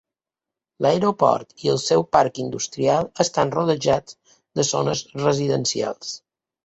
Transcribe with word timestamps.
L'aeroport 0.83 1.51
i 1.65 1.69
el 1.73 1.77
seu 1.83 2.05
parc 2.17 2.41
industrial 2.45 3.11
estan 3.25 3.53
rodejats 3.59 4.19
de 4.61 4.67
zones 4.71 5.05
residencials. 5.21 6.17